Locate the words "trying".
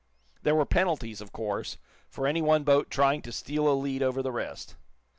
2.89-3.21